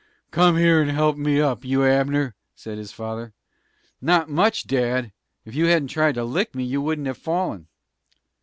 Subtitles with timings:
[0.31, 3.33] "Come here and help me up, you Abner!" said his father.
[4.01, 5.11] "Not much, dad!
[5.45, 7.67] If you hadn't tried to lick me you wouldn't have fallen!"